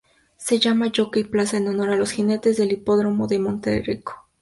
[0.35, 4.27] Se llama Jockey Plaza en honor a los jinetes del Hipódromo de Monterrico.